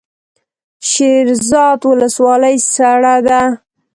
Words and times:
د 0.79 0.81
شیرزاد 0.89 1.79
ولسوالۍ 1.89 2.55
سړه 2.73 3.15
ده 3.27 3.41